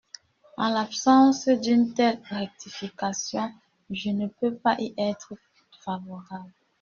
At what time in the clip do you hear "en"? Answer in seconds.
0.57-0.73